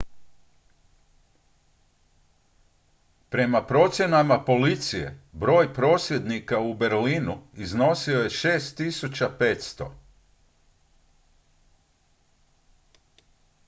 prema 3.29 3.65
procjenama 3.67 4.45
policije 4.45 5.19
broj 5.31 5.73
prosvjednika 5.73 6.59
u 6.59 6.73
berlinu 6.73 7.37
iznosio 7.53 8.19
je 8.19 8.29
6500 8.29 9.85